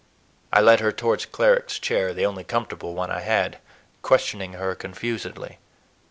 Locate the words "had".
3.19-3.59